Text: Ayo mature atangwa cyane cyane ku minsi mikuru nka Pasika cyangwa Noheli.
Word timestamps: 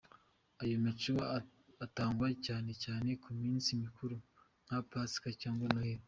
Ayo 0.61 0.75
mature 0.85 1.23
atangwa 1.85 2.27
cyane 2.45 2.71
cyane 2.83 3.09
ku 3.23 3.29
minsi 3.41 3.69
mikuru 3.83 4.15
nka 4.65 4.77
Pasika 4.89 5.29
cyangwa 5.41 5.65
Noheli. 5.73 5.99